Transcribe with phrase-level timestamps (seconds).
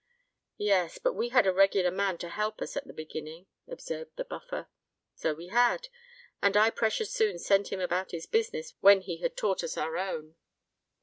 [0.57, 4.67] "Yes—but we had a regular man to help us at the beginning," observed the Buffer.
[5.13, 5.89] "So we had.
[6.41, 9.97] And I precious soon sent him about his business when he had taught us our
[9.97, 10.37] own."